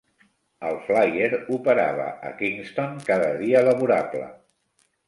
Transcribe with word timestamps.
El 0.69 0.79
Flyer 0.87 1.27
operava 1.57 2.09
a 2.31 2.35
Kingston 2.41 2.99
cada 3.13 3.31
dia 3.45 3.63
laborable. 3.71 4.29